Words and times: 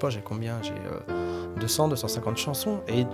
Moi, 0.00 0.10
j'ai 0.10 0.20
combien? 0.20 0.60
J'ai 0.62 0.74
200, 1.60 1.88
250 1.88 2.36
chansons 2.36 2.80
et 2.88 3.06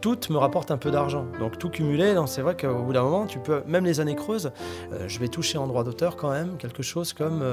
toutes 0.00 0.30
me 0.30 0.36
rapportent 0.36 0.72
un 0.72 0.78
peu 0.78 0.90
d'argent. 0.90 1.26
Donc 1.38 1.58
tout 1.58 1.70
cumulé, 1.70 2.14
c'est 2.26 2.42
vrai 2.42 2.56
qu'au 2.56 2.82
bout 2.82 2.92
d'un 2.92 3.04
moment, 3.04 3.26
tu 3.26 3.38
peux, 3.38 3.62
même 3.66 3.84
les 3.84 4.00
années 4.00 4.16
creuses, 4.16 4.50
euh, 4.92 5.08
je 5.08 5.18
vais 5.20 5.28
toucher 5.28 5.58
en 5.58 5.66
droit 5.68 5.84
d'auteur 5.84 6.16
quand 6.16 6.30
même 6.30 6.56
quelque 6.58 6.82
chose 6.82 7.12
comme 7.12 7.44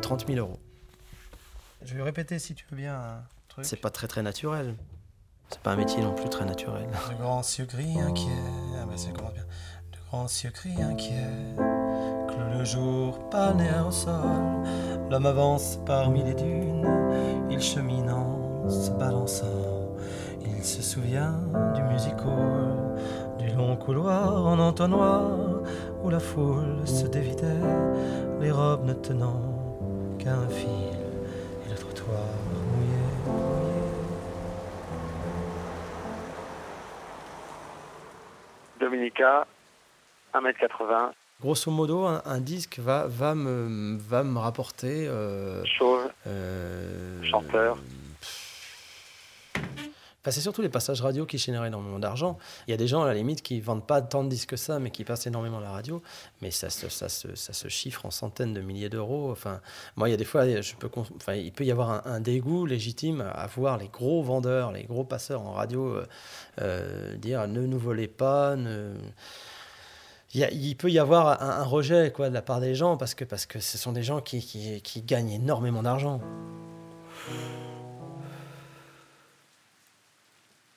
30 0.00 0.26
000 0.26 0.38
euros. 0.38 0.58
Je 1.84 1.94
vais 1.94 2.02
répéter 2.02 2.38
si 2.38 2.54
tu 2.54 2.64
veux 2.70 2.76
bien 2.76 2.94
un 2.94 3.22
truc. 3.48 3.64
C'est 3.64 3.80
pas 3.80 3.90
très 3.90 4.06
très 4.06 4.22
naturel. 4.22 4.74
C'est 5.50 5.60
pas 5.60 5.72
un 5.72 5.76
métier 5.76 6.02
non 6.02 6.14
plus 6.14 6.30
très 6.30 6.44
naturel. 6.44 6.86
De 7.10 7.14
grands 7.22 7.42
cieux 7.42 7.66
gris 7.66 8.00
inquiets, 8.00 8.30
ah 8.80 8.86
bah 8.86 8.96
ça 8.96 9.10
commence 9.10 9.34
bien. 9.34 9.44
De 9.92 9.98
grands 10.08 10.28
cieux 10.28 10.50
gris 10.50 10.80
inquiets, 10.80 11.56
que 11.58 12.58
le 12.58 12.64
jour 12.64 13.28
pané 13.28 13.68
au 13.86 13.90
sol. 13.90 14.14
L'homme 15.10 15.26
avance 15.26 15.78
parmi 15.84 16.24
les 16.24 16.34
dunes, 16.34 16.88
il 17.50 17.60
chemine 17.60 17.91
balançant. 18.98 19.96
Il 20.44 20.64
se 20.64 20.82
souvient 20.82 21.40
du 21.74 21.82
musical, 21.82 22.96
du 23.38 23.48
long 23.56 23.76
couloir 23.76 24.46
en 24.46 24.58
entonnoir, 24.58 25.30
où 26.02 26.10
la 26.10 26.20
foule 26.20 26.86
se 26.86 27.06
dévidait, 27.06 27.60
les 28.40 28.50
robes 28.50 28.84
ne 28.84 28.92
tenant 28.92 29.42
qu'un 30.18 30.48
fil, 30.48 30.68
et 31.66 31.70
le 31.70 31.76
trottoir 31.76 32.18
Dominica, 38.80 39.46
1m80. 40.34 41.12
Grosso 41.40 41.70
modo, 41.70 42.06
un, 42.06 42.40
disque 42.40 42.78
va, 42.78 43.06
va, 43.08 43.34
me, 43.34 43.96
va 43.98 44.22
me 44.22 44.38
rapporter. 44.38 45.08
Euh, 45.08 45.62
Chauve. 45.64 46.08
Euh, 46.26 47.22
chanteur 47.24 47.78
c'est 50.30 50.40
surtout 50.40 50.62
les 50.62 50.68
passages 50.68 51.00
radio 51.00 51.26
qui 51.26 51.38
génèrent 51.38 51.64
énormément 51.64 51.98
d'argent. 51.98 52.38
Il 52.68 52.70
y 52.70 52.74
a 52.74 52.76
des 52.76 52.86
gens, 52.86 53.02
à 53.02 53.06
la 53.06 53.14
limite, 53.14 53.42
qui 53.42 53.60
vendent 53.60 53.86
pas 53.86 54.00
tant 54.02 54.22
de 54.22 54.28
disques 54.28 54.50
que 54.50 54.56
ça, 54.56 54.78
mais 54.78 54.90
qui 54.90 55.04
passent 55.04 55.26
énormément 55.26 55.58
la 55.58 55.70
radio. 55.70 56.02
Mais 56.40 56.50
ça 56.50 56.70
se, 56.70 56.88
ça 56.88 57.08
ça 57.08 57.52
se 57.52 57.68
chiffre 57.68 58.06
en 58.06 58.10
centaines 58.10 58.54
de 58.54 58.60
milliers 58.60 58.88
d'euros. 58.88 59.30
Enfin, 59.32 59.60
moi, 59.96 60.08
il 60.08 60.12
y 60.12 60.14
a 60.14 60.16
des 60.16 60.24
fois, 60.24 60.60
je 60.60 60.74
peux, 60.76 60.88
enfin, 60.94 61.34
il 61.34 61.52
peut 61.52 61.64
y 61.64 61.70
avoir 61.70 62.06
un, 62.06 62.20
dégoût 62.20 62.66
légitime 62.66 63.20
à 63.20 63.46
voir 63.48 63.78
les 63.78 63.88
gros 63.88 64.22
vendeurs, 64.22 64.70
les 64.70 64.84
gros 64.84 65.04
passeurs 65.04 65.42
en 65.42 65.52
radio 65.52 65.88
euh, 65.88 66.06
euh, 66.60 67.16
dire 67.16 67.48
ne 67.48 67.66
nous 67.66 67.78
volez 67.78 68.08
pas, 68.08 68.54
ne... 68.54 68.94
Il, 70.34 70.76
peut 70.76 70.90
y 70.90 70.98
avoir 70.98 71.42
un, 71.42 71.62
rejet 71.62 72.10
quoi, 72.10 72.30
de 72.30 72.34
la 72.34 72.40
part 72.40 72.60
des 72.60 72.74
gens 72.74 72.96
parce 72.96 73.14
que, 73.14 73.24
parce 73.24 73.44
que 73.44 73.60
ce 73.60 73.76
sont 73.76 73.92
des 73.92 74.02
gens 74.02 74.22
qui, 74.22 74.40
qui, 74.40 74.80
qui 74.80 75.02
gagnent 75.02 75.32
énormément 75.32 75.82
d'argent. 75.82 76.22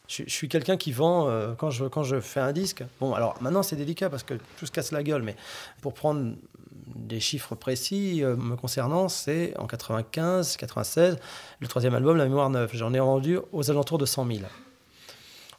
Je, 0.07 0.23
suis 0.27 0.47
quelqu'un 0.47 0.77
qui 0.77 0.91
vend 0.91 1.27
euh, 1.27 1.53
quand, 1.55 1.69
je, 1.69 2.19
fais 2.19 2.39
un 2.39 2.51
disque. 2.51 2.83
Bon, 2.99 3.13
alors 3.13 3.35
maintenant 3.41 3.63
c'est 3.63 3.75
délicat 3.75 4.09
parce 4.09 4.23
que 4.23 4.35
tout 4.57 4.65
se 4.65 4.71
casse 4.71 4.91
la 4.91 5.03
gueule, 5.03 5.23
mais 5.23 5.35
pour 5.81 5.93
prendre 5.93 6.33
des 6.95 7.19
chiffres 7.19 7.55
précis 7.55 8.23
euh, 8.23 8.35
me 8.35 8.55
concernant, 8.55 9.09
c'est 9.09 9.57
en 9.57 9.67
95, 9.67 10.57
96, 10.57 11.17
le 11.59 11.67
troisième 11.67 11.95
album, 11.95 12.17
La 12.17 12.25
Mémoire 12.25 12.49
Neuve. 12.49 12.69
J'en 12.73 12.93
ai 12.93 12.99
vendu 12.99 13.39
aux 13.51 13.71
alentours 13.71 13.97
de 13.97 14.05
100 14.05 14.27
000. 14.27 14.39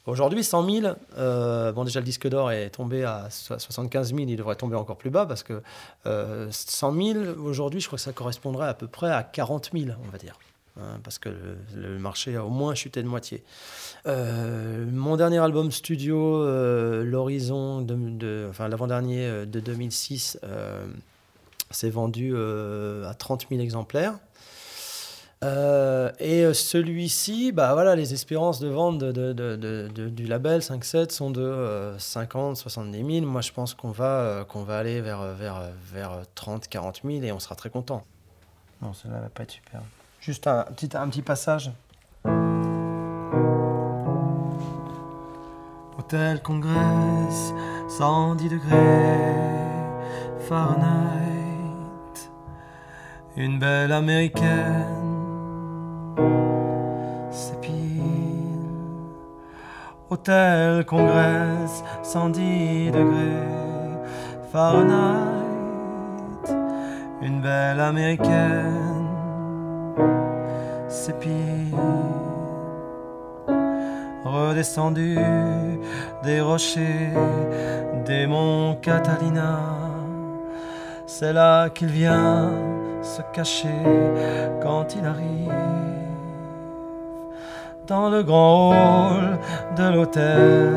Aujourd'hui, 0.06 0.44
100 0.44 0.70
000, 0.70 0.94
euh, 1.19 1.72
bon 1.72 1.83
déjà 1.83 1.98
le 1.98 2.05
disque 2.05 2.28
d'or 2.28 2.53
est 2.53 2.70
tombé 2.70 3.03
à 3.03 3.27
75 3.28 4.14
000, 4.14 4.28
il 4.28 4.36
devrait 4.36 4.55
tomber 4.55 4.77
encore 4.77 4.97
plus 4.97 5.10
bas 5.10 5.27
parce 5.27 5.42
que 5.42 5.62
100 6.05 6.92
000, 6.92 7.19
aujourd'hui, 7.44 7.81
je 7.81 7.88
crois 7.88 7.97
que 7.97 8.05
ça 8.05 8.12
correspondrait 8.12 8.69
à 8.69 8.75
peu 8.75 8.86
près 8.86 9.10
à 9.10 9.25
40 9.25 9.70
000, 9.75 9.86
on 10.06 10.10
va 10.10 10.19
dire. 10.19 10.38
Hein, 10.78 11.00
parce 11.02 11.19
que 11.19 11.30
le, 11.74 11.98
marché 11.98 12.36
a 12.36 12.44
au 12.44 12.50
moins 12.50 12.74
chuté 12.74 13.02
de 13.02 13.08
moitié. 13.08 13.42
Euh, 14.06 14.84
mon 14.92 15.16
dernier 15.16 15.38
album 15.38 15.72
studio, 15.72 16.42
euh, 16.42 17.02
L'Horizon, 17.02 17.81
de, 17.81 18.47
enfin 18.50 18.69
l'avant-dernier 18.69 19.25
euh, 19.26 19.47
de 19.47 19.60
2006, 19.60 20.38
s'est 21.70 21.91
vendu 21.91 22.37
à 22.37 23.14
30 23.14 23.47
000 23.48 23.62
exemplaires. 23.62 24.19
et 25.42 26.53
celui-ci, 26.53 27.53
bah 27.53 27.72
voilà, 27.72 27.97
les 27.97 28.12
espérances 28.12 28.60
de 28.60 28.69
vente 28.69 28.98
de, 28.98 30.08
du 30.08 30.26
label 30.26 30.60
5-7 30.60 31.10
sont 31.10 31.31
de 31.31 31.94
50, 31.98 32.58
70 32.58 33.20
000. 33.20 33.26
Moi, 33.26 33.41
je 33.41 33.53
pense 33.53 33.72
qu'on 33.72 33.93
va, 33.93 34.44
qu'on 34.47 34.62
va 34.62 34.78
aller 34.78 35.00
vers, 35.00 35.34
vers, 35.34 35.70
vers 35.91 36.22
30, 36.34 36.69
40 36.69 37.00
000 37.03 37.25
et 37.25 37.32
on 37.32 37.38
sera 37.38 37.54
très 37.54 37.70
content. 37.70 38.04
Non, 38.82 38.93
cela 38.93 39.20
va 39.20 39.31
pas 39.31 39.44
être 39.44 39.53
super. 39.53 39.81
Juste 40.26 40.48
un 40.48 40.64
petit, 40.64 40.88
un 40.97 41.09
petit 41.09 41.22
passage. 41.22 41.70
Hôtel 45.97 46.42
Congrès, 46.42 47.54
110 47.87 48.48
degrés 48.48 48.75
Fahrenheit. 50.48 52.28
Une 53.37 53.60
belle 53.60 53.92
américaine, 53.92 54.82
c'est 57.31 57.60
pile. 57.60 57.70
Hôtel 60.10 60.84
Congrès, 60.87 61.69
110 62.03 62.91
degrés 62.91 63.44
Fahrenheit. 64.50 65.37
Une 67.22 67.41
belle 67.41 67.78
américaine 67.78 68.95
redescendu 74.25 75.19
des 76.22 76.41
rochers 76.41 77.11
des 78.05 78.27
monts 78.27 78.77
Catalina. 78.83 79.59
C'est 81.06 81.33
là 81.33 81.69
qu'il 81.71 81.89
vient 81.89 82.50
se 83.03 83.22
cacher 83.33 83.83
quand 84.62 84.94
il 84.97 85.05
arrive 85.06 85.53
dans 87.87 88.09
le 88.11 88.23
grand 88.23 88.71
hall 88.71 89.38
de 89.77 89.88
l'hôtel. 89.94 90.73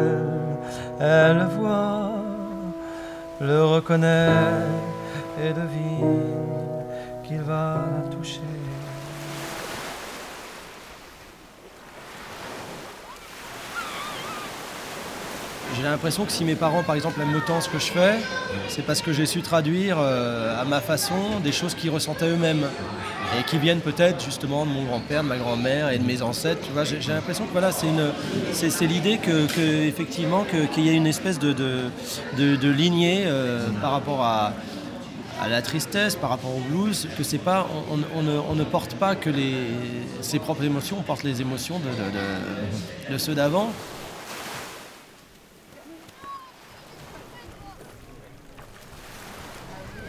Elle 0.99 1.37
le 1.37 1.45
voit, 1.45 2.11
le 3.41 3.63
reconnaît 3.65 4.29
et 5.43 5.53
devine 5.53 6.19
qu'il 7.23 7.41
va 7.41 7.85
la 7.95 8.15
toucher. 8.15 8.48
J'ai 15.75 15.83
l'impression 15.83 16.25
que 16.25 16.31
si 16.31 16.43
mes 16.43 16.55
parents, 16.55 16.83
par 16.83 16.95
exemple, 16.95 17.21
aiment 17.21 17.35
autant 17.35 17.61
ce 17.61 17.69
que 17.69 17.79
je 17.79 17.91
fais, 17.91 18.15
c'est 18.67 18.81
parce 18.81 19.01
que 19.01 19.13
j'ai 19.13 19.25
su 19.25 19.41
traduire 19.41 19.97
euh, 19.99 20.59
à 20.59 20.65
ma 20.65 20.81
façon 20.81 21.39
des 21.43 21.51
choses 21.51 21.75
qu'ils 21.75 21.91
ressentaient 21.91 22.27
eux-mêmes 22.27 22.65
et 23.39 23.43
qui 23.43 23.57
viennent 23.59 23.81
peut-être 23.81 24.23
justement 24.23 24.65
de 24.65 24.71
mon 24.71 24.85
grand-père, 24.85 25.23
de 25.23 25.27
ma 25.27 25.37
grand-mère 25.37 25.91
et 25.91 25.99
de 25.99 26.03
mes 26.03 26.21
ancêtres. 26.21 26.61
Tu 26.65 26.71
vois, 26.71 26.83
j'ai, 26.83 26.99
l'impression 27.13 27.45
que 27.45 27.51
voilà, 27.51 27.71
c'est 27.71 28.87
l'idée 28.87 29.19
que, 29.19 29.87
effectivement, 29.87 30.43
qu'il 30.73 30.83
y 30.83 30.89
ait 30.89 30.95
une 30.95 31.07
espèce 31.07 31.37
de, 31.37 31.91
lignée 32.69 33.23
euh, 33.27 33.67
par 33.81 33.91
rapport 33.91 34.23
à, 34.23 34.53
la 35.47 35.61
tristesse, 35.61 36.15
par 36.15 36.31
rapport 36.31 36.51
au 36.53 36.59
blues, 36.59 37.07
que 37.17 37.23
c'est 37.23 37.37
pas, 37.37 37.67
on, 37.89 38.55
ne, 38.55 38.63
porte 38.63 38.95
pas 38.95 39.15
que 39.15 39.29
ses 40.21 40.39
propres 40.39 40.63
émotions, 40.63 40.97
on 40.99 41.03
porte 41.03 41.23
les 41.23 41.41
émotions 41.41 41.79
de 43.09 43.17
ceux 43.17 43.35
d'avant. 43.35 43.71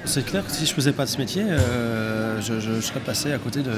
C'est 0.04 0.24
clair 0.24 0.44
que 0.44 0.50
si 0.50 0.66
je 0.66 0.72
faisais 0.72 0.92
pas 0.92 1.04
de 1.04 1.10
ce 1.10 1.18
métier, 1.18 1.44
euh, 1.46 2.40
je, 2.40 2.80
serais 2.80 3.00
passé 3.00 3.32
à 3.32 3.38
côté 3.38 3.62
de, 3.62 3.70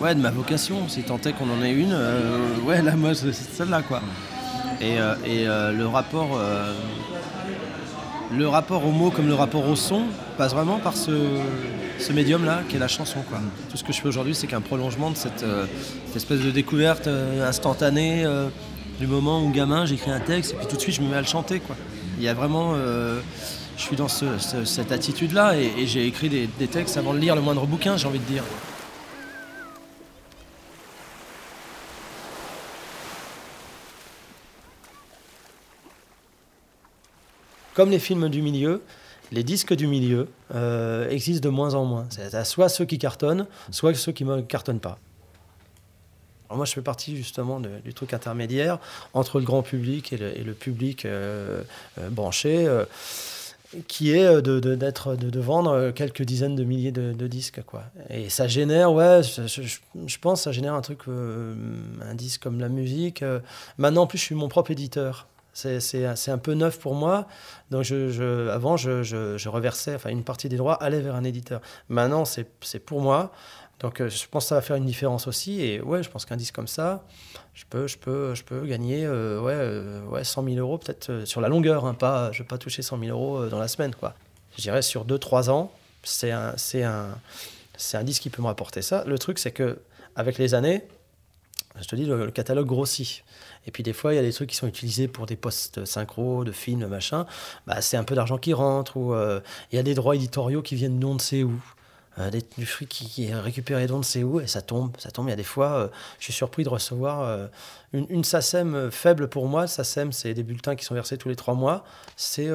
ouais, 0.00 0.14
de 0.14 0.20
ma 0.20 0.30
vocation. 0.30 0.88
Si 0.88 1.02
tant 1.02 1.18
est 1.18 1.32
qu'on 1.32 1.50
en 1.50 1.62
ait 1.62 1.72
une, 1.72 1.92
euh, 1.92 2.38
ouais, 2.64 2.80
là, 2.80 2.94
moi, 2.96 3.14
c'est 3.14 3.32
celle-là, 3.32 3.82
quoi. 3.82 4.00
Et, 4.80 4.98
euh, 4.98 5.72
le 5.72 5.86
rapport, 5.86 6.40
le 8.36 8.48
rapport 8.48 8.86
au 8.86 8.92
mot 8.92 9.10
comme 9.10 9.26
le 9.26 9.34
rapport 9.34 9.68
au 9.68 9.74
son 9.74 10.04
passe 10.36 10.54
vraiment 10.54 10.78
par 10.78 10.96
ce, 10.96 11.10
médium-là, 12.12 12.62
qui 12.68 12.76
est 12.76 12.80
la 12.80 12.88
chanson, 12.88 13.20
quoi. 13.28 13.38
Tout 13.70 13.76
ce 13.76 13.84
que 13.84 13.92
je 13.92 14.00
fais 14.00 14.08
aujourd'hui, 14.08 14.34
c'est 14.34 14.46
qu'un 14.46 14.60
prolongement 14.60 15.10
de 15.10 15.16
cette, 15.16 15.44
espèce 16.14 16.40
de 16.40 16.50
découverte 16.50 17.08
instantanée 17.44 18.24
du 19.00 19.08
moment 19.08 19.42
où 19.42 19.50
gamin, 19.50 19.86
j'écris 19.86 20.10
un 20.10 20.20
texte 20.20 20.52
et 20.52 20.56
puis 20.56 20.66
tout 20.66 20.76
de 20.76 20.80
suite, 20.80 20.94
je 20.94 21.02
me 21.02 21.08
mets 21.08 21.16
à 21.16 21.20
le 21.20 21.26
chanter, 21.26 21.58
quoi. 21.58 21.76
Il 22.18 22.24
y 22.24 22.28
a 22.28 22.34
vraiment 22.34 22.74
je 23.78 23.84
suis 23.84 23.96
dans 23.96 24.08
cette 24.08 24.90
attitude-là 24.90 25.56
et, 25.56 25.86
j'ai 25.86 26.04
écrit 26.06 26.28
des, 26.28 26.66
textes 26.66 26.96
avant 26.96 27.14
de 27.14 27.18
lire 27.18 27.36
le 27.36 27.40
moindre 27.40 27.64
bouquin, 27.64 27.96
j'ai 27.96 28.08
envie 28.08 28.18
de 28.18 28.24
dire. 28.24 28.42
Comme 37.74 37.90
les 37.90 38.00
films 38.00 38.28
du 38.28 38.42
milieu, 38.42 38.82
les 39.30 39.44
disques 39.44 39.74
du 39.74 39.86
milieu 39.86 40.28
euh, 40.52 41.08
existent 41.08 41.48
de 41.48 41.54
moins 41.54 41.74
en 41.74 41.84
moins. 41.84 42.08
C'est 42.10 42.44
soit 42.44 42.68
ceux 42.68 42.84
qui 42.84 42.98
cartonnent, 42.98 43.46
soit 43.70 43.94
ceux 43.94 44.10
qui 44.10 44.24
ne 44.24 44.40
cartonnent 44.40 44.80
pas. 44.80 44.98
moi, 46.50 46.64
je 46.64 46.72
fais 46.72 46.82
partie 46.82 47.16
justement 47.16 47.60
du 47.60 47.94
truc 47.94 48.12
intermédiaire 48.12 48.80
entre 49.14 49.38
le 49.38 49.44
grand 49.44 49.62
public 49.62 50.12
et 50.12 50.16
le, 50.16 50.52
public 50.54 51.04
euh, 51.04 51.62
euh, 51.98 52.10
branché, 52.10 52.66
qui 53.86 54.12
est 54.12 54.42
de, 54.42 54.60
de, 54.60 55.40
vendre 55.40 55.90
quelques 55.90 56.22
dizaines 56.22 56.56
de 56.56 56.64
milliers 56.64 56.92
de, 56.92 57.26
disques. 57.26 57.62
Quoi. 57.66 57.84
Et 58.10 58.28
ça 58.30 58.48
génère, 58.48 58.92
ouais, 58.92 59.20
je, 59.22 60.18
pense, 60.18 60.42
ça 60.42 60.52
génère 60.52 60.74
un 60.74 60.80
truc, 60.80 61.00
un 61.06 62.14
disque 62.14 62.42
comme 62.42 62.60
la 62.60 62.68
musique. 62.68 63.22
Maintenant, 63.76 64.02
en 64.02 64.06
plus, 64.06 64.18
je 64.18 64.24
suis 64.24 64.34
mon 64.34 64.48
propre 64.48 64.70
éditeur. 64.70 65.28
C'est 65.52 66.28
un 66.28 66.38
peu 66.38 66.54
neuf 66.54 66.78
pour 66.78 66.94
moi. 66.94 67.26
Donc, 67.70 67.82
je, 67.82 68.48
avant, 68.48 68.76
je, 68.76 69.48
reversais, 69.48 69.94
enfin, 69.94 70.10
une 70.10 70.24
partie 70.24 70.48
des 70.48 70.56
droits 70.56 70.74
allait 70.82 71.00
vers 71.00 71.16
un 71.16 71.24
éditeur. 71.24 71.60
Maintenant, 71.88 72.24
c'est 72.24 72.78
pour 72.78 73.00
moi. 73.00 73.32
Donc 73.80 74.00
euh, 74.00 74.08
je 74.08 74.26
pense 74.28 74.44
que 74.44 74.48
ça 74.48 74.54
va 74.56 74.60
faire 74.60 74.76
une 74.76 74.86
différence 74.86 75.26
aussi. 75.26 75.62
Et 75.62 75.80
ouais, 75.80 76.02
je 76.02 76.10
pense 76.10 76.24
qu'un 76.24 76.36
disque 76.36 76.54
comme 76.54 76.68
ça, 76.68 77.04
je 77.54 77.64
peux, 77.68 77.86
je 77.86 77.96
peux, 77.96 78.34
je 78.34 78.42
peux 78.44 78.66
gagner 78.66 79.04
euh, 79.04 79.40
ouais, 79.40 79.52
euh, 79.54 80.02
ouais, 80.06 80.24
100 80.24 80.44
000 80.44 80.56
euros 80.56 80.78
peut-être 80.78 81.24
sur 81.24 81.40
la 81.40 81.48
longueur. 81.48 81.84
Hein, 81.86 81.94
pas, 81.94 82.32
je 82.32 82.38
ne 82.38 82.44
vais 82.44 82.48
pas 82.48 82.58
toucher 82.58 82.82
100 82.82 82.98
000 82.98 83.10
euros 83.10 83.46
dans 83.46 83.58
la 83.58 83.68
semaine. 83.68 83.94
Quoi. 83.94 84.14
Je 84.56 84.62
dirais 84.62 84.82
sur 84.82 85.06
2-3 85.06 85.50
ans, 85.50 85.72
c'est 86.02 86.32
un, 86.32 86.54
un, 86.74 87.08
un 87.94 88.04
disque 88.04 88.22
qui 88.22 88.30
peut 88.30 88.42
me 88.42 88.48
rapporter 88.48 88.82
ça. 88.82 89.04
Le 89.06 89.18
truc, 89.18 89.38
c'est 89.38 89.52
que 89.52 89.78
avec 90.16 90.38
les 90.38 90.54
années, 90.54 90.82
je 91.80 91.86
te 91.86 91.94
dis, 91.94 92.04
le, 92.04 92.32
catalogue 92.32 92.66
grossit. 92.66 93.22
Et 93.68 93.70
puis 93.70 93.84
des 93.84 93.92
fois, 93.92 94.12
il 94.12 94.16
y 94.16 94.18
a 94.18 94.22
des 94.22 94.32
trucs 94.32 94.50
qui 94.50 94.56
sont 94.56 94.66
utilisés 94.66 95.06
pour 95.06 95.26
des 95.26 95.36
postes 95.36 95.84
synchro, 95.84 96.42
de 96.42 96.50
films, 96.50 96.86
machin. 96.86 97.26
Bah, 97.68 97.80
c'est 97.80 97.96
un 97.96 98.02
peu 98.02 98.16
d'argent 98.16 98.38
qui 98.38 98.52
rentre. 98.52 98.96
Ou 98.96 99.14
il 99.14 99.76
y 99.76 99.78
a 99.78 99.84
des 99.84 99.94
droits 99.94 100.16
éditoriaux 100.16 100.62
qui 100.62 100.74
viennent 100.74 100.98
non 100.98 101.14
de 101.14 101.20
sait 101.20 101.44
où. 101.44 101.60
Euh, 102.18 102.30
du 102.56 102.66
fruit 102.66 102.86
qui, 102.86 103.26
est 103.26 103.34
récupéré 103.34 103.86
d'on 103.86 103.98
ne 103.98 104.02
sait 104.02 104.22
où 104.22 104.40
et 104.40 104.46
ça 104.46 104.62
tombe. 104.62 104.92
Ça 104.98 105.10
tombe. 105.10 105.26
Il 105.26 105.30
y 105.30 105.32
a 105.32 105.36
des 105.36 105.44
fois, 105.44 105.72
euh, 105.72 105.88
je 106.18 106.24
suis 106.24 106.32
surpris 106.32 106.64
de 106.64 106.68
recevoir 106.68 107.20
euh, 107.20 107.46
une, 107.92 108.06
une, 108.08 108.24
SACEM 108.24 108.90
faible 108.90 109.28
pour 109.28 109.46
moi. 109.46 109.66
SACEM, 109.66 110.12
c'est 110.12 110.34
des 110.34 110.42
bulletins 110.42 110.74
qui 110.74 110.84
sont 110.84 110.94
versés 110.94 111.16
tous 111.16 111.28
les 111.28 111.36
trois 111.36 111.54
mois. 111.54 111.84
C'est 112.16 112.50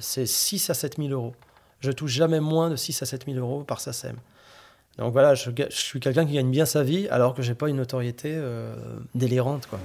6 0.00 0.70
à 0.70 0.74
7 0.74 0.96
000 0.98 1.08
euros. 1.08 1.34
Je 1.80 1.90
touche 1.90 2.12
jamais 2.12 2.40
moins 2.40 2.70
de 2.70 2.76
6 2.76 3.02
à 3.02 3.06
7 3.06 3.24
000 3.26 3.38
euros 3.38 3.64
par 3.64 3.80
SACEM. 3.80 4.16
Donc 4.98 5.12
voilà, 5.12 5.34
je, 5.34 5.50
je 5.56 5.76
suis 5.76 5.98
quelqu'un 5.98 6.24
qui 6.24 6.34
gagne 6.34 6.50
bien 6.50 6.66
sa 6.66 6.84
vie 6.84 7.08
alors 7.08 7.34
que 7.34 7.42
j'ai 7.42 7.54
pas 7.54 7.68
une 7.68 7.76
notoriété 7.76 8.40
délirante. 9.14 9.66
Quoi. 9.66 9.80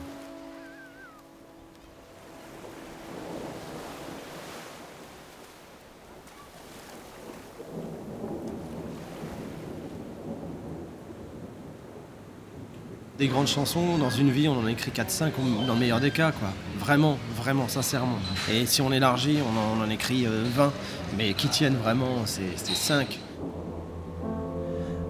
Des 13.20 13.28
grandes 13.28 13.48
chansons, 13.48 13.98
dans 13.98 14.10
une 14.10 14.32
vie, 14.32 14.48
on 14.48 14.58
en 14.58 14.66
écrit 14.66 14.92
4-5 14.92 15.32
dans 15.68 15.74
le 15.74 15.80
meilleur 15.80 16.00
des 16.00 16.10
cas, 16.10 16.32
quoi. 16.32 16.48
Vraiment, 16.80 17.18
vraiment, 17.36 17.68
sincèrement. 17.68 18.18
Et 18.50 18.66
si 18.66 18.82
on 18.82 18.94
élargit, 18.94 19.40
on 19.44 19.84
en, 19.84 19.90
écrit 19.90 20.26
20, 20.26 20.64
euh, 20.64 20.70
mais 21.18 21.34
qui 21.34 21.50
tiennent 21.50 21.76
vraiment, 21.76 22.26
c'est 22.26 22.56
5. 22.58 23.20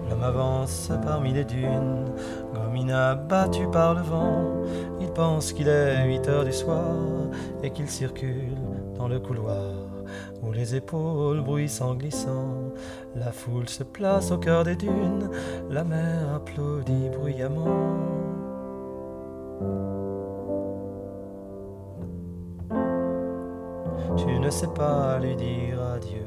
L'homme 0.08 0.24
avance 0.24 0.90
parmi 1.04 1.32
les 1.32 1.44
dunes, 1.44 2.06
gomina 2.52 3.14
battu 3.14 3.68
par 3.70 3.94
le 3.94 4.02
vent. 4.02 4.64
Il 5.00 5.08
pense 5.12 5.52
qu'il 5.52 5.68
est 5.68 6.04
8 6.04 6.28
heures 6.28 6.44
du 6.44 6.52
soir 6.52 6.96
et 7.62 7.70
qu'il 7.70 7.88
circule 7.88 8.56
dans 8.96 9.06
le 9.06 9.20
couloir 9.20 9.89
où 10.42 10.52
les 10.52 10.74
épaules 10.74 11.40
bruissent 11.42 11.80
en 11.80 11.94
glissant. 11.94 12.72
La 13.14 13.32
foule 13.32 13.68
se 13.68 13.82
place 13.82 14.30
au 14.30 14.38
cœur 14.38 14.64
des 14.64 14.76
dunes, 14.76 15.30
la 15.70 15.84
mer 15.84 16.34
applaudit 16.34 17.08
bruyamment. 17.10 18.20
Tu 24.16 24.38
ne 24.38 24.50
sais 24.50 24.68
pas 24.68 25.18
lui 25.18 25.36
dire 25.36 25.80
adieu. 25.94 26.26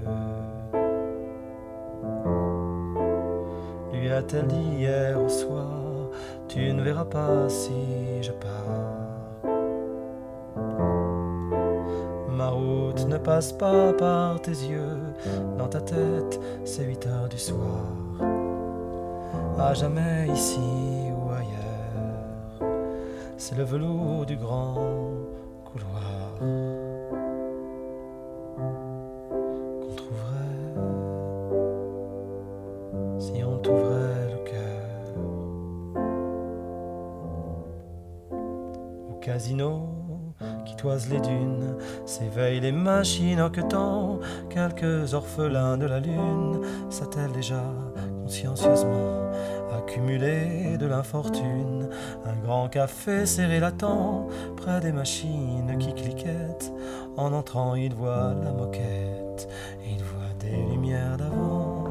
Lui 3.91 4.09
a-t-elle 4.09 4.47
dit 4.47 4.77
hier 4.79 5.21
au 5.21 5.29
soir, 5.29 6.09
tu 6.47 6.73
ne 6.73 6.81
verras 6.81 7.05
pas 7.05 7.49
si 7.49 8.21
je 8.21 8.31
pars? 8.31 8.52
Ne 13.13 13.17
passe 13.19 13.51
pas 13.53 13.93
par 13.93 14.41
tes 14.41 14.51
yeux, 14.51 14.97
dans 15.57 15.67
ta 15.67 15.81
tête, 15.81 16.39
c'est 16.65 16.83
8 16.83 17.07
heures 17.07 17.29
du 17.29 17.37
soir. 17.37 17.85
À 19.59 19.73
jamais 19.75 20.27
ici 20.33 20.59
ou 20.59 21.29
ailleurs, 21.29 22.71
c'est 23.37 23.55
le 23.55 23.63
velours 23.63 24.25
du 24.25 24.35
grand 24.35 24.75
couloir 25.63 26.72
les 40.83 41.19
dunes, 41.21 41.77
s'éveillent 42.05 42.59
les 42.59 42.71
machines 42.71 43.49
que 43.51 43.61
tant 43.61 44.19
quelques 44.49 45.13
orphelins 45.13 45.77
de 45.77 45.85
la 45.85 45.99
lune 45.99 46.59
s'attellent 46.89 47.31
déjà 47.31 47.63
consciencieusement 48.21 49.31
accumuler 49.73 50.77
de 50.77 50.85
l'infortune. 50.85 51.89
Un 52.25 52.35
grand 52.45 52.67
café 52.67 53.25
serré 53.25 53.59
latent 53.59 54.27
près 54.57 54.79
des 54.81 54.91
machines 54.91 55.75
qui 55.79 55.93
cliquettent. 55.93 56.71
En 57.17 57.31
entrant, 57.33 57.75
il 57.75 57.93
voit 57.93 58.33
la 58.43 58.51
moquette, 58.51 59.47
il 59.85 60.03
voit 60.03 60.33
des 60.39 60.55
lumières 60.71 61.17
d'avant. 61.17 61.85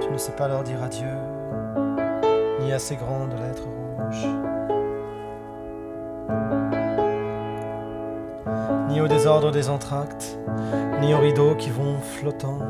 Tu 0.00 0.10
ne 0.10 0.18
sais 0.18 0.32
pas 0.32 0.48
leur 0.48 0.62
dire 0.62 0.82
adieu, 0.82 1.06
ni 2.62 2.72
à 2.72 2.78
ces 2.78 2.96
grandes 2.96 3.32
lettres 3.32 3.68
ni 8.96 9.02
au 9.02 9.08
désordre 9.08 9.50
des 9.50 9.68
entr'actes, 9.68 10.38
ni 11.02 11.12
aux 11.12 11.18
rideaux 11.18 11.54
qui 11.54 11.68
vont 11.68 11.98
flottant. 12.00 12.60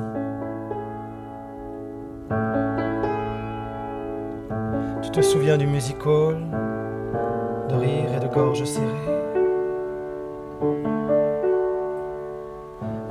Tu 5.02 5.10
te 5.12 5.20
souviens 5.20 5.56
du 5.56 5.68
music 5.68 6.04
hall, 6.04 6.38
de 7.68 7.74
rire 7.76 8.12
et 8.16 8.18
de 8.18 8.26
gorge 8.26 8.64
serrée, 8.64 8.88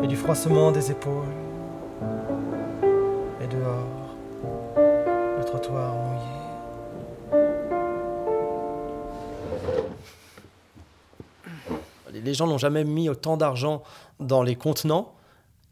et 0.03 0.07
du 0.07 0.17
froissement 0.17 0.73
des 0.73 0.91
épaules, 0.91 1.44
les 12.23 12.33
gens 12.33 12.47
n'ont 12.47 12.57
jamais 12.57 12.83
mis 12.83 13.09
autant 13.09 13.37
d'argent 13.37 13.83
dans 14.19 14.43
les 14.43 14.55
contenants 14.55 15.13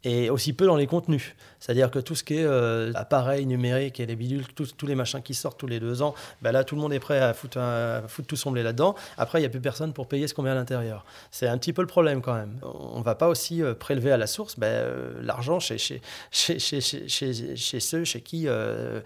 et 0.03 0.29
aussi 0.29 0.53
peu 0.53 0.65
dans 0.65 0.75
les 0.75 0.87
contenus. 0.87 1.35
C'est-à-dire 1.63 1.91
que 1.91 1.99
tout 1.99 2.13
ce 2.13 2.25
qui 2.25 2.35
est 2.35 2.43
euh, 2.43 2.91
appareil 2.93 3.45
numérique 3.45 4.01
et 4.01 4.05
les 4.05 4.17
bidules, 4.17 4.45
tous, 4.53 4.75
les 4.85 4.95
machins 4.95 5.21
qui 5.21 5.33
sortent 5.33 5.57
tous 5.57 5.67
les 5.67 5.79
deux 5.79 6.01
ans, 6.01 6.13
ben 6.41 6.51
là, 6.51 6.65
tout 6.65 6.75
le 6.75 6.81
monde 6.81 6.91
est 6.91 6.99
prêt 6.99 7.19
à 7.19 7.33
foutre, 7.33 7.57
tout 8.27 8.35
son 8.35 8.51
blé 8.51 8.63
là-dedans. 8.63 8.95
Après, 9.17 9.39
il 9.39 9.43
n'y 9.43 9.45
a 9.45 9.49
plus 9.49 9.61
personne 9.61 9.93
pour 9.93 10.09
payer 10.09 10.27
ce 10.27 10.33
qu'on 10.33 10.41
met 10.41 10.49
à 10.49 10.55
l'intérieur. 10.55 11.05
C'est 11.31 11.47
un 11.47 11.57
petit 11.57 11.71
peu 11.71 11.81
le 11.81 11.87
problème 11.87 12.21
quand 12.21 12.33
même. 12.33 12.59
On 12.63 12.99
ne 12.99 13.03
va 13.03 13.15
pas 13.15 13.29
aussi 13.29 13.63
euh, 13.63 13.73
prélever 13.73 14.11
à 14.11 14.17
la 14.17 14.27
source 14.27 14.59
ben, 14.59 14.67
euh, 14.67 15.13
l'argent 15.21 15.61
chez, 15.61 15.77
chez, 15.77 16.01
chez, 16.31 16.59
chez, 16.59 17.79
ceux 17.79 18.03
chez 18.03 18.19
qui 18.19 18.45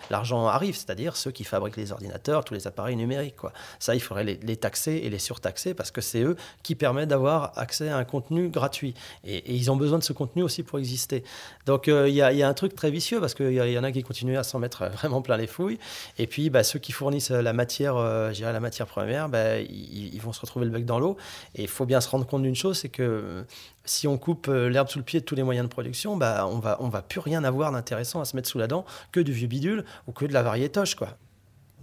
l'argent 0.09 0.47
arrive, 0.47 0.75
c'est-à-dire 0.75 1.15
ceux 1.15 1.29
qui 1.29 1.43
fabriquent 1.43 1.77
les 1.77 1.91
ordinateurs, 1.91 2.43
tous 2.43 2.55
les 2.55 2.65
appareils 2.65 2.95
numériques. 2.95 3.35
Ça, 3.77 3.93
il 3.93 4.01
faudrait 4.01 4.23
les, 4.23 4.57
taxer 4.57 4.93
et 5.03 5.11
les 5.11 5.19
surtaxer 5.19 5.75
parce 5.75 5.91
que 5.91 6.01
c'est 6.01 6.23
eux 6.23 6.35
qui 6.63 6.73
permettent 6.73 7.09
d'avoir 7.09 7.51
accès 7.55 7.89
à 7.89 7.97
un 7.97 8.03
contenu 8.03 8.49
gratuit. 8.49 8.95
Et, 9.23 9.53
ils 9.53 9.69
ont 9.69 9.75
besoin 9.75 9.99
de 9.99 10.03
ce 10.03 10.13
contenu 10.13 10.41
aussi 10.41 10.63
pour 10.63 10.79
exister. 10.79 11.23
Donc, 11.67 11.85
il 11.85 12.15
y 12.15 12.23
a 12.23 12.46
un 12.47 12.53
truc 12.53 12.75
très 12.75 12.91
vicieux 12.91 13.19
parce 13.19 13.33
qu'il 13.33 13.51
y, 13.51 13.79
en 13.79 13.83
a 13.83 13.91
qui 13.91 14.03
continuent 14.03 14.37
à 14.37 14.43
s'en 14.43 14.59
mettre 14.59 14.85
vraiment 14.93 15.21
plein 15.21 15.37
les 15.37 15.47
fouilles. 15.47 15.79
Et 16.17 16.27
puis, 16.27 16.49
bah, 16.49 16.63
ceux 16.63 16.79
qui 16.79 16.91
fournissent 16.91 17.31
la 17.31 17.53
matière, 17.53 17.97
euh, 17.97 18.31
la 18.39 18.59
matière 18.59 18.87
première, 18.87 19.29
bah, 19.29 19.59
ils, 19.59 20.19
vont 20.19 20.33
se 20.33 20.41
retrouver 20.41 20.65
le 20.65 20.71
bec 20.71 20.85
dans 20.85 20.99
l'eau. 20.99 21.17
Et 21.55 21.63
il 21.63 21.67
faut 21.67 21.85
bien 21.85 22.01
se 22.01 22.09
rendre 22.09 22.25
compte 22.25 22.43
d'une 22.43 22.55
chose, 22.55 22.79
c'est 22.79 22.89
que 22.89 23.03
euh, 23.03 23.43
si 23.85 24.07
on 24.07 24.17
coupe 24.17 24.47
euh, 24.47 24.69
l'herbe 24.69 24.87
sous 24.87 24.99
le 24.99 25.05
pied 25.05 25.19
de 25.19 25.25
tous 25.25 25.35
les 25.35 25.43
moyens 25.43 25.67
de 25.67 25.71
production, 25.71 26.17
bah, 26.17 26.47
on 26.49 26.59
va, 26.59 26.77
on 26.79 26.89
va 26.89 27.01
plus 27.01 27.19
rien 27.19 27.43
avoir 27.43 27.71
d'intéressant 27.71 28.21
à 28.21 28.25
se 28.25 28.35
mettre 28.35 28.49
sous 28.49 28.57
la 28.57 28.67
dent 28.67 28.85
que 29.11 29.19
du 29.19 29.31
vieux 29.31 29.47
bidule 29.47 29.85
ou 30.07 30.11
que 30.11 30.25
de 30.25 30.33
la 30.33 30.43
variétoche, 30.43 30.95
quoi. 30.95 31.17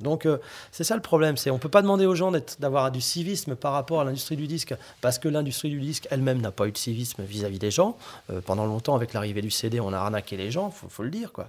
Donc 0.01 0.27
euh, 0.27 0.39
c'est 0.73 0.85
ça 0.85 0.97
le 0.97 1.03
problème, 1.03 1.37
c'est 1.37 1.51
on 1.51 1.59
peut 1.59 1.69
pas 1.69 1.83
demander 1.83 2.05
aux 2.05 2.17
gens 2.17 2.33
d'avoir 2.59 2.91
du 2.91 3.01
civisme 3.01 3.55
par 3.55 3.73
rapport 3.73 4.01
à 4.01 4.05
l'industrie 4.05 4.37
du 4.37 4.49
disque 4.49 4.75
parce 5.01 5.19
que 5.19 5.29
l'industrie 5.29 5.71
du 5.71 5.81
disque 5.81 6.09
elle-même 6.11 6.41
n'a 6.41 6.51
pas 6.51 6.67
eu 6.67 6.73
de 6.73 6.79
civisme 6.79 7.23
vis-à-vis 7.23 7.61
des 7.61 7.71
gens. 7.71 7.97
Euh, 8.31 8.41
pendant 8.41 8.67
longtemps 8.67 8.97
avec 8.97 9.13
l'arrivée 9.13 9.43
du 9.43 9.51
CD, 9.51 9.79
on 9.79 9.93
a 9.93 9.99
arnaqué 9.99 10.37
les 10.37 10.51
gens, 10.51 10.71
faut, 10.71 10.89
faut 10.89 11.05
le 11.05 11.11
dire 11.11 11.33
quoi. 11.33 11.49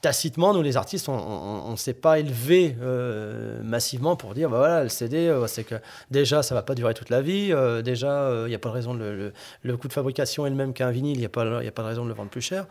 tacitement, 0.00 0.54
nous 0.54 0.62
les 0.62 0.76
artistes, 0.76 1.08
on 1.08 1.70
ne 1.70 1.76
s'est 1.76 1.94
pas 1.94 2.20
élevé 2.20 2.76
euh, 2.80 3.60
massivement 3.64 4.14
pour 4.14 4.34
dire, 4.34 4.50
bah 4.50 4.58
voilà, 4.58 4.84
le 4.84 4.88
CD, 4.88 5.36
c'est 5.48 5.64
que 5.64 5.74
déjà, 6.12 6.44
ça 6.44 6.54
va 6.54 6.62
pas 6.62 6.76
durer 6.76 6.94
toute 6.94 7.10
la 7.10 7.22
vie, 7.22 7.52
déjà, 7.82 8.44
il 8.46 8.54
a 8.54 8.58
pas 8.58 8.68
de 8.68 8.74
raison, 8.74 8.94
le, 8.94 9.32
coût 9.76 9.88
de 9.88 9.92
fabrication 9.92 10.46
est 10.46 10.50
le 10.50 10.56
même 10.56 10.74
qu'un 10.74 10.92
vinyle, 10.92 11.16
il 11.16 11.20
n'y 11.20 11.26
a, 11.26 11.30
pas, 11.30 11.42
a 11.42 11.70
pas 11.72 11.82
de 11.82 11.88
raison 11.88 12.04
de 12.04 12.08
le 12.08 12.14
vendre 12.14 12.30
plus 12.30 12.42
cher. 12.42 12.66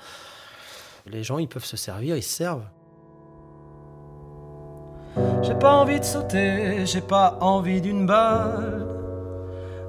Les 1.07 1.24
gens, 1.24 1.39
ils 1.39 1.50
peuvent 1.50 1.65
se 1.65 1.75
servir, 1.75 2.15
ils 2.15 2.24
se 2.24 2.33
servent. 2.33 2.63
J'ai 5.41 5.55
pas 5.55 5.75
envie 5.75 6.00
de 6.00 6.05
sauter, 6.05 6.86
j'ai 6.86 7.01
pas 7.01 7.38
envie 7.41 7.82
d'une 7.82 8.05
balle, 8.05 8.88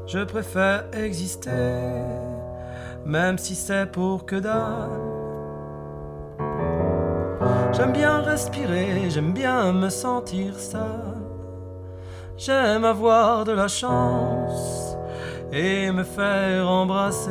je 0.06 0.18
préfère 0.24 0.84
exister, 0.92 1.50
même 3.06 3.38
si 3.38 3.54
c'est 3.54 3.90
pour 3.90 4.26
que 4.26 4.36
dalle. 4.36 4.90
J'aime 7.72 7.92
bien 7.92 8.20
respirer, 8.20 9.08
j'aime 9.08 9.32
bien 9.32 9.72
me 9.72 9.88
sentir 9.88 10.58
seul. 10.58 11.14
J'aime 12.36 12.84
avoir 12.84 13.44
de 13.44 13.52
la 13.52 13.68
chance 13.68 14.96
et 15.52 15.90
me 15.90 16.02
faire 16.02 16.68
embrasser. 16.68 17.30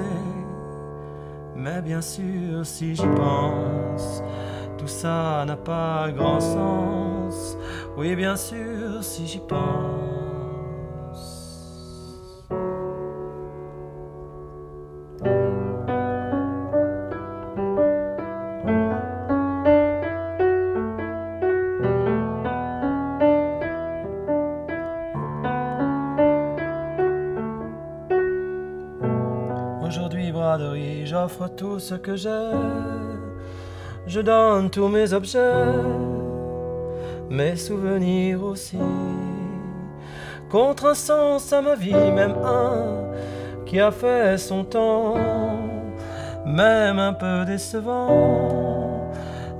Mais 1.56 1.82
bien 1.82 2.02
sûr, 2.02 2.66
si 2.66 2.96
j'y 2.96 3.08
pense, 3.08 4.24
tout 4.78 4.88
ça 4.88 5.44
n'a 5.46 5.56
pas 5.56 6.10
grand 6.16 6.40
sens. 6.40 7.58
Oui, 7.98 8.16
bien 8.16 8.36
sûr, 8.36 9.04
si 9.04 9.28
j'y 9.28 9.40
pense. 9.40 10.14
j'offre 31.14 31.48
tout 31.48 31.80
ce 31.80 31.96
que 31.96 32.16
j'ai. 32.16 32.52
Je 34.08 34.20
donne 34.20 34.70
tous 34.70 34.88
mes 34.88 35.14
objets, 35.14 35.64
mes 37.34 37.56
souvenirs 37.56 38.44
aussi. 38.44 38.78
Contre 40.50 40.86
un 40.86 40.94
sens 40.94 41.52
à 41.52 41.62
ma 41.62 41.75
vie, 41.75 42.12
même 42.12 42.36
un 42.46 43.12
qui 43.66 43.80
a 43.80 43.90
fait 43.90 44.38
son 44.38 44.63
temps, 44.63 45.16
même 46.46 47.00
un 47.00 47.13
peu 47.13 47.44
décevant, 47.44 49.12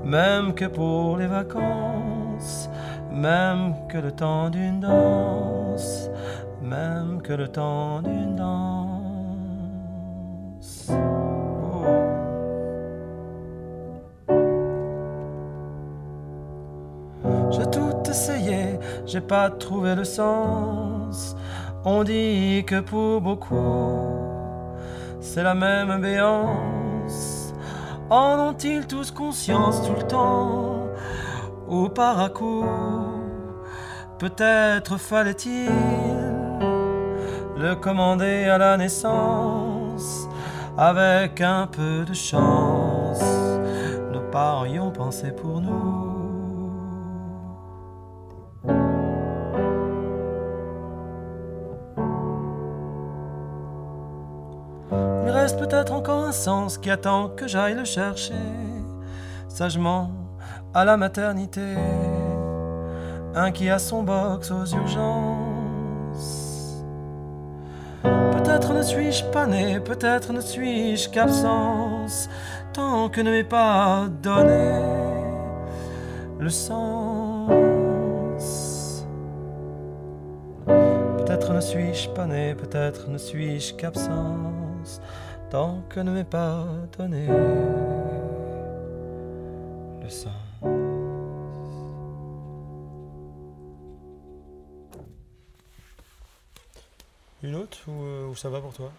même 0.04 0.54
que 0.54 0.66
pour 0.66 1.16
les 1.16 1.26
vacances, 1.26 2.70
même 3.10 3.74
que 3.88 3.98
le 3.98 4.12
temps 4.12 4.50
d'une 4.50 4.78
danse, 4.78 6.10
même 6.62 7.20
que 7.22 7.32
le 7.32 7.48
temps 7.48 8.02
d'une 8.02 8.36
danse. 8.36 8.83
Pas 19.20 19.50
trouvé 19.50 19.94
le 19.94 20.04
sens. 20.04 21.36
On 21.84 22.04
dit 22.04 22.64
que 22.66 22.80
pour 22.80 23.20
beaucoup, 23.20 24.08
c'est 25.20 25.42
la 25.42 25.54
même 25.54 26.00
béance. 26.00 27.52
En 28.10 28.38
ont-ils 28.38 28.86
tous 28.86 29.10
conscience 29.10 29.82
tout 29.86 29.94
le 29.96 30.06
temps? 30.06 30.88
Ou 31.68 31.88
par 31.88 32.20
à 32.20 32.28
coup 32.28 32.64
Peut-être 34.18 34.98
fallait-il 34.98 35.70
le 37.56 37.74
commander 37.74 38.44
à 38.44 38.58
la 38.58 38.76
naissance? 38.76 40.28
Avec 40.76 41.40
un 41.40 41.68
peu 41.68 42.04
de 42.04 42.14
chance, 42.14 43.22
y 44.66 44.78
ont 44.78 44.90
pensé 44.90 45.30
pour 45.30 45.60
nous. 45.60 46.13
Peut-être 55.66 55.92
encore 55.94 56.24
un 56.24 56.32
sens 56.32 56.76
qui 56.76 56.90
attend 56.90 57.28
que 57.28 57.48
j'aille 57.48 57.74
le 57.74 57.86
chercher 57.86 58.34
sagement 59.48 60.10
à 60.74 60.84
la 60.84 60.98
maternité. 60.98 61.74
Un 63.34 63.50
qui 63.50 63.70
a 63.70 63.78
son 63.78 64.02
box 64.02 64.50
aux 64.50 64.66
urgences. 64.66 66.04
Peut-être 68.02 68.74
ne 68.74 68.82
suis-je 68.82 69.24
pas 69.24 69.46
né, 69.46 69.80
peut-être 69.80 70.34
ne 70.34 70.42
suis-je 70.42 71.08
qu'absence, 71.08 72.28
tant 72.74 73.08
que 73.08 73.22
ne 73.22 73.30
m'est 73.30 73.44
pas 73.44 74.04
donné 74.22 74.82
le 76.38 76.50
sens. 76.50 77.48
Peut-être 80.66 81.54
ne 81.54 81.60
suis-je 81.60 82.10
pas 82.10 82.26
né, 82.26 82.54
peut-être 82.54 83.08
ne 83.08 83.16
suis-je 83.16 83.72
qu'absence 83.74 85.00
tant 85.54 85.84
que 85.88 86.00
ne 86.00 86.10
m'est 86.10 86.24
pas 86.24 86.66
donné 86.98 87.28
le 90.02 90.08
sang. 90.08 90.30
Une 97.44 97.54
autre 97.54 97.78
ou, 97.86 98.02
euh, 98.02 98.26
ou 98.26 98.34
ça 98.34 98.48
va 98.48 98.60
pour 98.60 98.72
toi? 98.72 98.90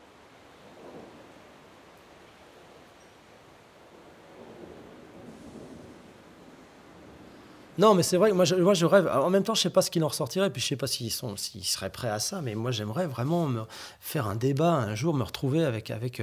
Non, 7.77 7.93
mais 7.93 8.03
c'est 8.03 8.17
vrai, 8.17 8.31
moi 8.31 8.45
je, 8.45 8.55
moi 8.55 8.73
je 8.73 8.85
rêve. 8.85 9.07
En 9.07 9.29
même 9.29 9.43
temps, 9.43 9.55
je 9.55 9.61
sais 9.61 9.69
pas 9.69 9.81
ce 9.81 9.91
qu'il 9.91 10.03
en 10.03 10.07
ressortirait, 10.07 10.49
puis 10.49 10.61
je 10.61 10.67
sais 10.67 10.75
pas 10.75 10.87
s'ils 10.87 11.11
s'ils 11.11 11.65
seraient 11.65 11.89
prêts 11.89 12.09
à 12.09 12.19
ça, 12.19 12.41
mais 12.41 12.55
moi 12.55 12.71
j'aimerais 12.71 13.07
vraiment 13.07 13.47
me 13.47 13.63
faire 13.99 14.27
un 14.27 14.35
débat 14.35 14.73
un 14.73 14.95
jour, 14.95 15.13
me 15.13 15.23
retrouver 15.23 15.63
avec 15.63 15.91
avec 15.91 16.21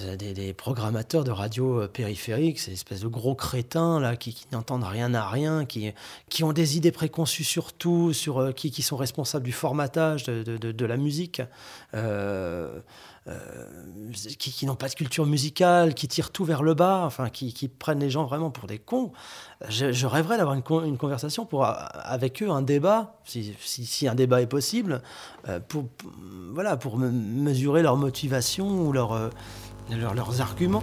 euh, 0.00 0.16
des, 0.16 0.52
programmateurs 0.52 1.22
de 1.22 1.30
radio 1.30 1.82
euh, 1.82 1.88
périphériques, 1.88 2.58
ces 2.58 2.72
espèces 2.72 3.00
de 3.02 3.06
gros 3.06 3.36
crétins 3.36 4.00
là 4.00 4.16
qui, 4.16 4.46
n'entendent 4.50 4.82
rien 4.82 5.14
à 5.14 5.28
rien, 5.28 5.64
qui 5.64 5.92
qui 6.28 6.42
ont 6.42 6.52
des 6.52 6.76
idées 6.76 6.90
préconçues 6.90 7.44
sur 7.44 7.72
tout, 7.72 8.12
sur 8.12 8.38
euh, 8.38 8.50
qui, 8.50 8.72
qui 8.72 8.82
sont 8.82 8.96
responsables 8.96 9.44
du 9.44 9.52
formatage 9.52 10.24
de, 10.24 10.42
de, 10.42 10.86
la 10.86 10.96
musique. 10.96 11.42
Qui, 14.38 14.66
n'ont 14.66 14.74
pas 14.74 14.88
de 14.88 14.94
culture 14.94 15.24
musicale, 15.24 15.94
qui 15.94 16.08
tirent 16.08 16.30
tout 16.30 16.44
vers 16.44 16.62
le 16.62 16.74
bas, 16.74 17.02
enfin, 17.06 17.30
qui, 17.30 17.68
prennent 17.68 18.00
les 18.00 18.10
gens 18.10 18.24
vraiment 18.24 18.50
pour 18.50 18.66
des 18.66 18.78
cons. 18.78 19.12
Je, 19.68 20.06
rêverais 20.06 20.36
d'avoir 20.36 20.54
une, 20.54 20.98
conversation 20.98 21.46
pour, 21.46 21.64
avec 21.64 22.42
eux, 22.42 22.50
un 22.50 22.62
débat, 22.62 23.16
si, 23.24 24.08
un 24.08 24.14
débat 24.14 24.42
est 24.42 24.46
possible, 24.46 25.00
euh, 25.48 25.58
pour, 25.60 25.84
voilà, 26.52 26.76
pour 26.76 26.98
mesurer 26.98 27.82
leur 27.82 27.96
motivation 27.96 28.68
ou 28.68 28.92
leur, 28.92 29.12
euh, 29.12 29.30
leurs 29.90 30.40
arguments. 30.40 30.82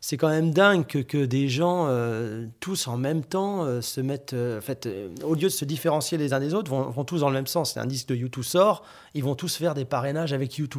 C'est 0.00 0.16
quand 0.16 0.28
même 0.28 0.52
dingue 0.52 0.86
que, 0.86 0.98
que 0.98 1.24
des 1.24 1.48
gens, 1.48 1.86
euh, 1.88 2.46
tous 2.60 2.86
en 2.86 2.96
même 2.96 3.24
temps, 3.24 3.64
euh, 3.64 3.80
se 3.80 4.00
mettent. 4.00 4.34
Euh, 4.34 4.58
en 4.58 4.60
fait, 4.60 4.88
au 5.24 5.34
lieu 5.34 5.42
de 5.42 5.48
se 5.48 5.64
différencier 5.64 6.18
les 6.18 6.32
uns 6.32 6.40
des 6.40 6.54
autres, 6.54 6.70
vont, 6.70 6.90
vont 6.90 7.04
tous 7.04 7.20
dans 7.20 7.28
le 7.28 7.34
même 7.34 7.46
sens. 7.46 7.76
Un 7.76 7.86
disque 7.86 8.08
de 8.08 8.16
U2 8.16 8.42
sort, 8.42 8.82
ils 9.14 9.24
vont 9.24 9.34
tous 9.34 9.56
faire 9.56 9.74
des 9.74 9.84
parrainages 9.84 10.32
avec 10.32 10.52
U2. 10.52 10.78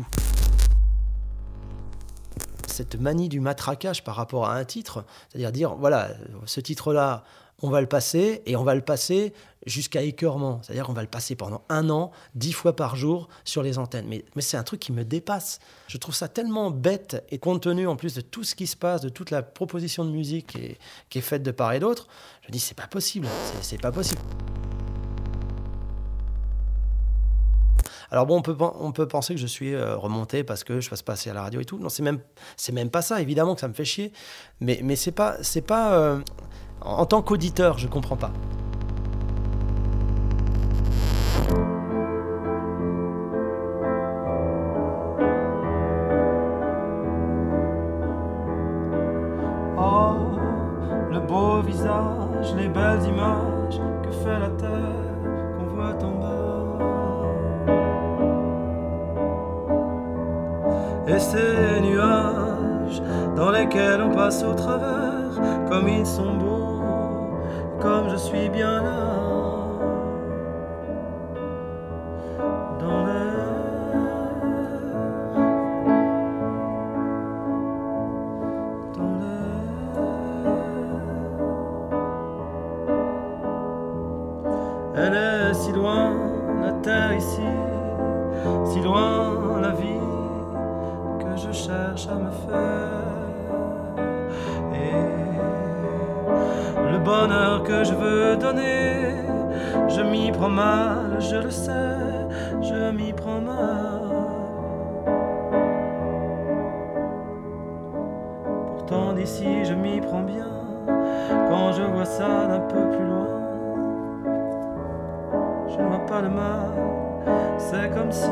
Cette 2.78 3.02
manie 3.02 3.28
du 3.28 3.40
matraquage 3.40 4.04
par 4.04 4.16
rapport 4.16 4.46
à 4.46 4.56
un 4.56 4.64
titre, 4.64 5.04
c'est-à-dire 5.30 5.52
dire, 5.52 5.76
voilà, 5.78 6.12
ce 6.46 6.60
titre-là, 6.60 7.24
on 7.64 7.72
va 7.72 7.82
le 7.82 7.88
passer 7.88 8.44
et 8.46 8.56
on 8.56 8.64
va 8.64 8.76
le 8.76 8.82
passer 8.82 9.34
jusqu'à 9.66 10.04
écœurement. 10.04 10.62
C'est-à-dire 10.62 10.86
qu'on 10.86 10.94
va 10.94 11.02
le 11.02 11.08
passer 11.08 11.36
pendant 11.36 11.64
un 11.70 11.90
an, 11.90 12.12
dix 12.36 12.54
fois 12.54 12.76
par 12.76 12.96
jour 12.96 13.30
sur 13.46 13.64
les 13.64 13.80
antennes. 13.80 14.06
Mais, 14.08 14.24
mais 14.36 14.44
c'est 14.44 14.58
un 14.58 14.64
truc 14.64 14.80
qui 14.80 14.92
me 14.92 15.04
dépasse. 15.04 15.58
Je 15.88 15.98
trouve 15.98 16.14
ça 16.14 16.28
tellement 16.28 16.70
bête 16.70 17.26
et 17.32 17.40
compte 17.40 17.64
tenu 17.64 17.88
en 17.88 17.96
plus 17.96 18.14
de 18.14 18.22
tout 18.22 18.44
ce 18.44 18.54
qui 18.54 18.68
se 18.68 18.76
passe, 18.78 19.02
de 19.02 19.10
toute 19.10 19.32
la 19.32 19.42
proposition 19.42 20.06
de 20.06 20.12
musique 20.12 20.46
qui 20.52 20.60
est, 20.60 20.78
qui 21.10 21.18
est 21.18 21.22
faite 21.22 21.42
de 21.42 21.50
part 21.50 21.74
et 21.74 21.80
d'autre. 21.80 22.08
Je 22.46 22.52
dis, 22.52 22.60
c'est 22.60 22.78
pas 22.78 22.86
possible. 22.86 23.28
C'est 23.64 23.82
pas 23.82 23.92
possible. 23.92 24.22
Alors 28.12 28.26
bon, 28.26 28.38
on 28.38 28.42
peut, 28.42 28.56
on 28.80 28.92
peut 28.92 29.08
penser 29.08 29.36
que 29.36 29.40
je 29.40 29.48
suis 29.48 29.74
euh, 29.74 29.98
remonté 29.98 30.44
parce 30.44 30.64
que 30.64 30.80
je 30.80 30.88
fasse 30.88 31.02
passer 31.02 31.30
à 31.30 31.34
la 31.34 31.42
radio 31.42 31.60
et 31.60 31.66
tout. 31.66 31.78
Non, 31.78 31.90
c'est 31.90 32.04
même, 32.04 32.20
c'est 32.56 32.72
même 32.72 32.90
pas 32.90 33.02
ça. 33.02 33.22
Évidemment 33.22 33.56
que 33.56 33.62
ça 33.62 33.68
me 33.68 33.74
fait 33.74 33.86
chier. 33.86 34.12
Mais, 34.62 34.80
mais 34.84 34.96
c'est 34.96 35.12
pas, 35.12 35.38
c'est 35.42 35.62
pas, 35.62 35.94
euh, 35.94 36.20
en 36.82 37.06
tant 37.06 37.22
qu'auditeur, 37.22 37.78
je 37.78 37.88
comprends 37.88 38.18
pas. 38.18 38.32
Et 61.08 61.20
ces 61.20 61.80
nuages 61.82 63.02
dans 63.36 63.50
lesquels 63.52 64.02
on 64.02 64.14
passe 64.14 64.44
au 64.44 64.54
travers, 64.54 65.32
comme 65.70 65.88
ils 65.88 66.06
sont 66.06 66.34
beaux, 66.34 66.82
comme 67.80 68.10
je 68.10 68.18
suis 68.18 68.50
bien 68.50 68.84
là. 68.84 69.37
Et 94.74 94.94
le 96.92 97.00
bonheur 97.00 97.64
que 97.64 97.84
je 97.84 97.94
veux 97.94 98.36
donner, 98.38 99.16
je 99.88 100.02
m'y 100.02 100.32
prends 100.32 100.50
mal, 100.50 101.20
je 101.20 101.36
le 101.38 101.52
sais, 101.52 102.28
je 102.62 102.92
m'y 102.92 103.14
prends 103.14 103.42
mal. 103.42 104.02
Pourtant 108.68 109.14
d'ici, 109.14 109.66
je 109.66 109.74
m'y 109.74 110.00
prends 110.02 110.24
bien 110.24 110.46
quand 111.50 111.74
je 111.74 111.84
vois 111.84 112.06
ça 112.06 112.48
d'un 112.48 112.60
peu 112.60 112.90
plus 112.90 113.06
loin. 113.06 113.28
Je 115.68 115.78
ne 115.82 115.88
vois 115.88 116.06
pas 116.06 116.22
le 116.22 116.30
mal, 116.30 116.72
c'est 117.58 117.90
comme 117.94 118.12
si 118.12 118.30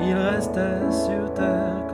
il 0.00 0.14
restait 0.14 0.90
sur 0.90 1.32
terre. 1.32 1.93